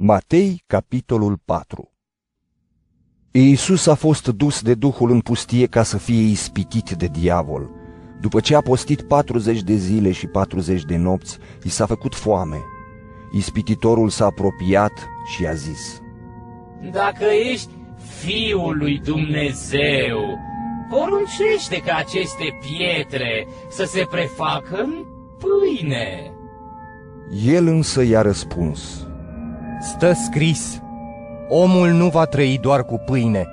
Matei, 0.00 0.62
capitolul 0.66 1.40
4 1.44 1.92
Iisus 3.30 3.86
a 3.86 3.94
fost 3.94 4.28
dus 4.28 4.62
de 4.62 4.74
Duhul 4.74 5.10
în 5.10 5.20
pustie 5.20 5.66
ca 5.66 5.82
să 5.82 5.98
fie 5.98 6.20
ispitit 6.20 6.90
de 6.90 7.06
diavol. 7.06 7.70
După 8.20 8.40
ce 8.40 8.54
a 8.54 8.60
postit 8.60 9.02
40 9.02 9.62
de 9.62 9.74
zile 9.74 10.12
și 10.12 10.26
40 10.26 10.84
de 10.84 10.96
nopți, 10.96 11.38
i 11.64 11.68
s-a 11.68 11.86
făcut 11.86 12.14
foame. 12.14 12.56
Ispititorul 13.32 14.08
s-a 14.08 14.24
apropiat 14.24 14.92
și 15.36 15.46
a 15.46 15.52
zis, 15.52 16.02
Dacă 16.92 17.24
ești 17.52 17.70
Fiul 18.20 18.76
lui 18.76 18.98
Dumnezeu, 18.98 20.38
poruncește 20.90 21.76
ca 21.86 21.96
aceste 21.96 22.58
pietre 22.60 23.46
să 23.70 23.84
se 23.84 24.06
prefacă 24.10 24.82
în 24.82 25.04
pâine. 25.38 26.32
El 27.44 27.66
însă 27.66 28.02
i-a 28.02 28.22
răspuns, 28.22 29.07
Stă 29.80 30.12
scris, 30.12 30.82
omul 31.48 31.88
nu 31.88 32.08
va 32.08 32.24
trăi 32.24 32.58
doar 32.62 32.84
cu 32.84 33.02
pâine, 33.06 33.46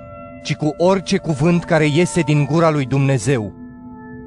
ci 0.44 0.54
cu 0.54 0.74
orice 0.76 1.16
cuvânt 1.16 1.64
care 1.64 1.86
iese 1.86 2.20
din 2.20 2.44
gura 2.44 2.70
lui 2.70 2.86
Dumnezeu. 2.86 3.52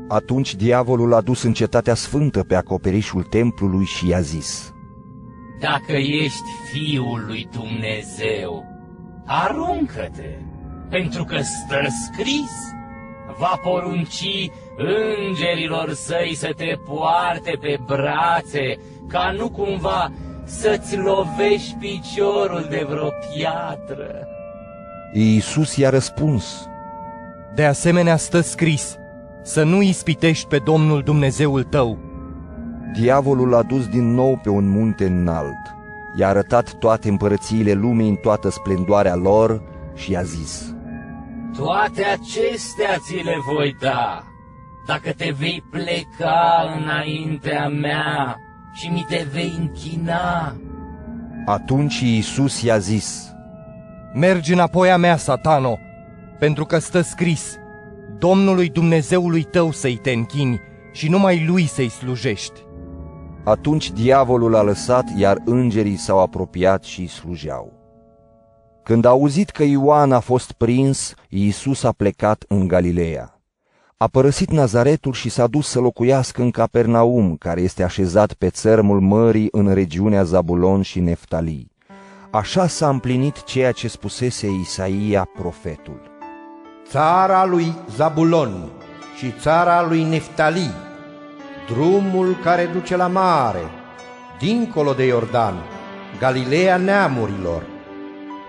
Atunci 0.07 0.55
diavolul 0.55 1.13
a 1.13 1.21
dus 1.21 1.43
în 1.43 1.53
cetatea 1.53 1.93
sfântă 1.93 2.43
pe 2.43 2.55
acoperișul 2.55 3.23
templului 3.23 3.85
și 3.85 4.07
i-a 4.07 4.19
zis, 4.19 4.73
Dacă 5.59 5.91
ești 5.91 6.49
Fiul 6.71 7.23
lui 7.27 7.49
Dumnezeu, 7.51 8.63
aruncă-te, 9.25 10.29
pentru 10.89 11.23
că 11.23 11.37
stă 11.41 11.87
scris, 12.05 12.51
va 13.39 13.59
porunci 13.63 14.49
îngerilor 14.77 15.93
săi 15.93 16.35
să 16.35 16.53
te 16.55 16.75
poarte 16.85 17.57
pe 17.61 17.79
brațe, 17.85 18.79
ca 19.07 19.33
nu 19.37 19.49
cumva 19.49 20.11
să-ți 20.49 20.97
lovești 20.97 21.75
piciorul 21.79 22.65
de 22.69 22.85
vreo 22.89 23.09
piatră. 23.09 24.27
Iisus 25.13 25.75
i-a 25.75 25.89
răspuns, 25.89 26.67
De 27.55 27.65
asemenea 27.65 28.15
stă 28.15 28.39
scris, 28.39 28.97
să 29.41 29.63
nu 29.63 29.81
ispitești 29.81 30.47
pe 30.47 30.57
Domnul 30.57 31.01
Dumnezeul 31.01 31.63
tău. 31.63 31.97
Diavolul 32.93 33.49
l-a 33.49 33.63
dus 33.63 33.87
din 33.87 34.13
nou 34.13 34.39
pe 34.43 34.49
un 34.49 34.69
munte 34.69 35.05
înalt, 35.05 35.75
i-a 36.17 36.27
arătat 36.27 36.73
toate 36.73 37.09
împărățiile 37.09 37.73
lumii 37.73 38.09
în 38.09 38.15
toată 38.15 38.49
splendoarea 38.49 39.15
lor 39.15 39.61
și 39.95 40.11
i-a 40.11 40.21
zis, 40.21 40.73
Toate 41.57 42.03
acestea 42.03 42.97
ți 42.97 43.15
le 43.23 43.35
voi 43.53 43.75
da, 43.81 44.23
dacă 44.87 45.13
te 45.17 45.33
vei 45.39 45.63
pleca 45.71 46.73
înaintea 46.79 47.67
mea 47.67 48.37
și 48.73 48.89
mi 48.89 49.05
te 49.09 49.27
vei 49.31 49.53
închina. 49.59 50.55
Atunci 51.45 51.99
Iisus 51.99 52.61
i-a 52.61 52.77
zis, 52.77 53.33
Mergi 54.13 54.53
înapoi 54.53 54.91
a 54.91 54.97
mea, 54.97 55.17
satano, 55.17 55.77
pentru 56.39 56.65
că 56.65 56.77
stă 56.77 57.01
scris, 57.01 57.55
Domnului 58.17 58.69
Dumnezeului 58.69 59.43
tău 59.43 59.71
să-i 59.71 59.95
te 59.95 60.11
închini 60.11 60.59
și 60.91 61.09
numai 61.09 61.45
lui 61.45 61.65
să-i 61.65 61.89
slujești. 61.89 62.61
Atunci 63.43 63.91
diavolul 63.91 64.55
a 64.55 64.61
lăsat, 64.61 65.05
iar 65.17 65.37
îngerii 65.45 65.97
s-au 65.97 66.19
apropiat 66.19 66.83
și 66.83 66.99
îi 66.99 67.07
slujeau. 67.07 67.73
Când 68.83 69.05
a 69.05 69.09
auzit 69.09 69.49
că 69.49 69.63
Ioan 69.63 70.11
a 70.11 70.19
fost 70.19 70.51
prins, 70.51 71.13
Iisus 71.29 71.83
a 71.83 71.91
plecat 71.91 72.45
în 72.47 72.67
Galileea. 72.67 73.38
A 74.01 74.07
părăsit 74.07 74.49
Nazaretul 74.49 75.13
și 75.13 75.29
s-a 75.29 75.47
dus 75.47 75.67
să 75.67 75.79
locuiască 75.79 76.41
în 76.41 76.51
Capernaum, 76.51 77.35
care 77.35 77.61
este 77.61 77.83
așezat 77.83 78.33
pe 78.33 78.49
țărmul 78.49 78.99
mării 78.99 79.47
în 79.51 79.73
regiunea 79.73 80.23
Zabulon 80.23 80.81
și 80.81 80.99
Neftali. 80.99 81.71
Așa 82.31 82.67
s-a 82.67 82.89
împlinit 82.89 83.43
ceea 83.43 83.71
ce 83.71 83.87
spusese 83.87 84.47
Isaia 84.47 85.29
profetul. 85.37 86.01
țara 86.89 87.45
lui 87.45 87.75
Zabulon 87.95 88.69
și 89.17 89.33
țara 89.41 89.87
lui 89.87 90.03
Neftali, 90.03 90.71
drumul 91.71 92.35
care 92.43 92.69
duce 92.73 92.95
la 92.95 93.07
mare, 93.07 93.63
dincolo 94.39 94.93
de 94.93 95.05
Iordan, 95.05 95.55
Galileea 96.19 96.77
neamurilor. 96.77 97.63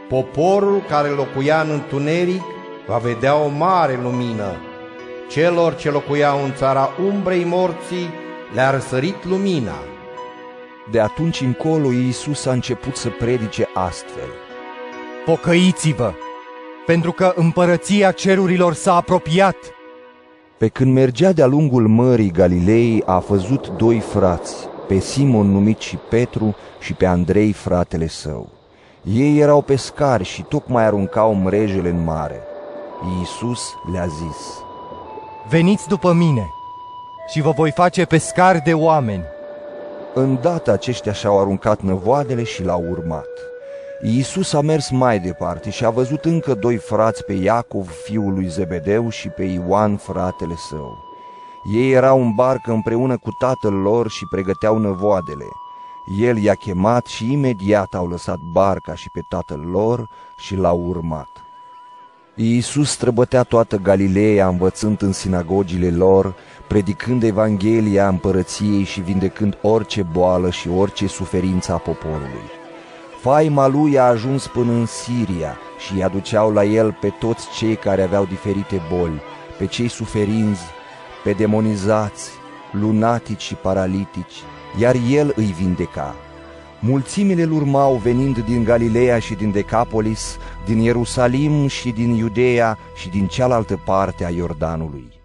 Poporul 0.08 0.82
care 0.88 1.08
locuia 1.08 1.60
în 1.60 1.70
întuneric 1.70 2.42
va 2.86 2.96
vedea 2.96 3.36
o 3.36 3.48
mare 3.48 3.98
lumină. 4.02 4.54
Celor 5.30 5.76
ce 5.76 5.90
locuiau 5.90 6.44
în 6.44 6.54
țara 6.54 6.88
umbrei 7.12 7.44
morții 7.44 8.10
le-a 8.54 8.70
răsărit 8.70 9.24
lumina. 9.24 9.78
De 10.90 11.00
atunci 11.00 11.40
încolo 11.40 11.92
Iisus 11.92 12.46
a 12.46 12.52
început 12.52 12.96
să 12.96 13.08
predice 13.08 13.68
astfel. 13.74 14.28
Pocăiți-vă, 15.24 16.12
pentru 16.86 17.12
că 17.12 17.32
împărăția 17.36 18.10
cerurilor 18.10 18.74
s-a 18.74 18.94
apropiat. 18.94 19.56
Pe 20.58 20.68
când 20.68 20.92
mergea 20.92 21.32
de-a 21.32 21.46
lungul 21.46 21.86
mării 21.86 22.30
Galilei, 22.30 23.02
a 23.06 23.18
văzut 23.18 23.68
doi 23.68 23.98
frați, 23.98 24.68
pe 24.88 24.98
Simon 24.98 25.52
numit 25.52 25.78
și 25.78 25.96
Petru 25.96 26.56
și 26.80 26.92
pe 26.92 27.06
Andrei 27.06 27.52
fratele 27.52 28.06
său. 28.06 28.48
Ei 29.02 29.38
erau 29.38 29.62
pescari 29.62 30.24
și 30.24 30.42
tocmai 30.42 30.84
aruncau 30.84 31.34
mrejele 31.34 31.88
în 31.88 32.04
mare. 32.04 32.40
Iisus 33.18 33.60
le-a 33.92 34.06
zis, 34.06 34.68
Veniți 35.48 35.88
după 35.88 36.12
mine 36.12 36.54
și 37.26 37.40
vă 37.40 37.50
voi 37.50 37.70
face 37.70 38.04
pescari 38.04 38.60
de 38.60 38.74
oameni. 38.74 39.24
Îndată 40.14 40.72
aceștia 40.72 41.12
și-au 41.12 41.40
aruncat 41.40 41.80
năvoadele 41.80 42.42
și 42.42 42.64
l-au 42.64 42.84
urmat. 42.90 43.28
Iisus 44.02 44.52
a 44.52 44.60
mers 44.60 44.90
mai 44.90 45.18
departe 45.18 45.70
și 45.70 45.84
a 45.84 45.90
văzut 45.90 46.24
încă 46.24 46.54
doi 46.54 46.76
frați 46.76 47.24
pe 47.24 47.32
Iacov, 47.32 47.90
fiul 47.90 48.34
lui 48.34 48.48
Zebedeu, 48.48 49.08
și 49.08 49.28
pe 49.28 49.42
Ioan, 49.42 49.96
fratele 49.96 50.54
său. 50.68 50.98
Ei 51.74 51.92
erau 51.92 52.22
în 52.22 52.32
barcă 52.34 52.70
împreună 52.72 53.16
cu 53.16 53.30
tatăl 53.38 53.72
lor 53.72 54.10
și 54.10 54.26
pregăteau 54.30 54.78
năvoadele. 54.78 55.46
El 56.18 56.36
i-a 56.36 56.54
chemat 56.54 57.06
și 57.06 57.32
imediat 57.32 57.94
au 57.94 58.08
lăsat 58.08 58.38
barca 58.52 58.94
și 58.94 59.10
pe 59.10 59.20
tatăl 59.28 59.60
lor 59.60 60.08
și 60.36 60.56
l-au 60.56 60.80
urmat. 60.86 61.28
Iisus 62.42 62.90
străbătea 62.90 63.42
toată 63.42 63.76
Galileea 63.76 64.48
învățând 64.48 65.02
în 65.02 65.12
sinagogile 65.12 65.90
lor, 65.90 66.34
predicând 66.68 67.22
Evanghelia 67.22 68.08
împărăției 68.08 68.84
și 68.84 69.00
vindecând 69.00 69.58
orice 69.62 70.02
boală 70.12 70.50
și 70.50 70.68
orice 70.68 71.06
suferință 71.06 71.72
a 71.72 71.76
poporului. 71.76 72.50
Faima 73.20 73.66
lui 73.66 73.98
a 73.98 74.02
ajuns 74.02 74.46
până 74.46 74.72
în 74.72 74.86
Siria 74.86 75.56
și 75.78 75.94
îi 75.94 76.02
aduceau 76.02 76.52
la 76.52 76.64
el 76.64 76.96
pe 77.00 77.08
toți 77.08 77.46
cei 77.56 77.76
care 77.76 78.02
aveau 78.02 78.24
diferite 78.24 78.82
boli, 78.92 79.20
pe 79.58 79.66
cei 79.66 79.88
suferinzi, 79.88 80.62
pe 81.24 81.32
demonizați, 81.32 82.30
lunatici 82.70 83.42
și 83.42 83.54
paralitici, 83.54 84.42
iar 84.78 84.96
el 85.10 85.32
îi 85.36 85.54
vindeca. 85.58 86.14
Mulțimile 86.82 87.42
îl 87.42 87.52
urmau 87.52 87.94
venind 87.94 88.38
din 88.38 88.64
Galileea 88.64 89.18
și 89.18 89.34
din 89.34 89.50
Decapolis, 89.50 90.36
din 90.64 90.78
Ierusalim 90.78 91.66
și 91.66 91.90
din 91.90 92.10
Iudeea 92.10 92.78
și 92.94 93.08
din 93.08 93.26
cealaltă 93.26 93.80
parte 93.84 94.24
a 94.24 94.30
Iordanului. 94.30 95.19